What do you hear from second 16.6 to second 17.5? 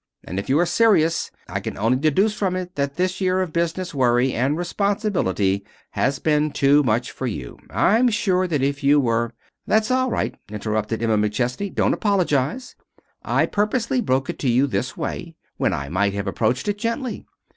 it gently.